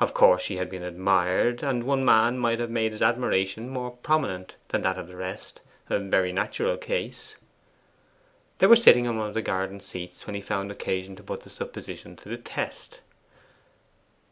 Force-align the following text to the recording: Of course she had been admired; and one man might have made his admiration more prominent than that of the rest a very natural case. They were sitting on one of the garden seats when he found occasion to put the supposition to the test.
Of 0.00 0.12
course 0.14 0.42
she 0.42 0.56
had 0.56 0.68
been 0.68 0.82
admired; 0.82 1.62
and 1.62 1.84
one 1.84 2.04
man 2.04 2.40
might 2.40 2.58
have 2.58 2.70
made 2.70 2.90
his 2.90 3.02
admiration 3.02 3.68
more 3.68 3.92
prominent 3.92 4.56
than 4.70 4.82
that 4.82 4.98
of 4.98 5.06
the 5.06 5.14
rest 5.14 5.60
a 5.88 6.00
very 6.00 6.32
natural 6.32 6.76
case. 6.76 7.36
They 8.58 8.66
were 8.66 8.74
sitting 8.74 9.06
on 9.06 9.16
one 9.16 9.28
of 9.28 9.34
the 9.34 9.42
garden 9.42 9.78
seats 9.78 10.26
when 10.26 10.34
he 10.34 10.40
found 10.40 10.72
occasion 10.72 11.14
to 11.14 11.22
put 11.22 11.42
the 11.42 11.50
supposition 11.50 12.16
to 12.16 12.28
the 12.28 12.36
test. 12.36 12.98